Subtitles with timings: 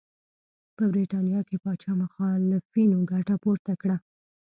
[0.75, 3.97] په برېټانیا کې پاچا مخالفینو ګټه پورته کړه.